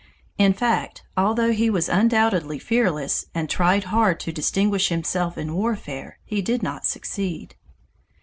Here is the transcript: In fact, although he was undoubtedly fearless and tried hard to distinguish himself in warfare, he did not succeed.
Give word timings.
In 0.39 0.53
fact, 0.53 1.03
although 1.15 1.51
he 1.51 1.69
was 1.69 1.87
undoubtedly 1.87 2.57
fearless 2.57 3.25
and 3.35 3.47
tried 3.47 3.83
hard 3.83 4.19
to 4.21 4.31
distinguish 4.31 4.89
himself 4.89 5.37
in 5.37 5.53
warfare, 5.53 6.17
he 6.25 6.41
did 6.41 6.63
not 6.63 6.87
succeed. 6.87 7.55